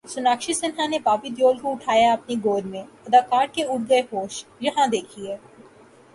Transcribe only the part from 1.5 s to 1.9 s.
کو